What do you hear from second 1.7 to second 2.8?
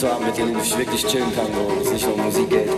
es nicht um Musik geht.